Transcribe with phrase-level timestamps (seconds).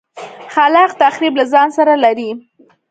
[0.53, 2.29] خلاق تخریب له ځان سره لري.